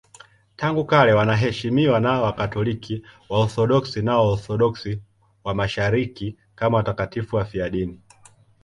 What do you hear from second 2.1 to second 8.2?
Wakatoliki, Waorthodoksi na Waorthodoksi wa Mashariki kama watakatifu wafiadini.